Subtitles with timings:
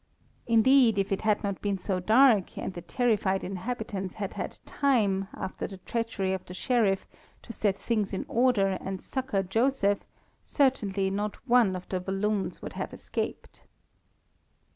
[0.47, 5.27] Indeed, if it had not been so dark, and the terrified inhabitants had had time,
[5.35, 7.05] after the treachery of the Sheriff,
[7.43, 10.03] to set things in order and succour Joseph,
[10.47, 13.65] certainly not one of the Walloons would have escaped.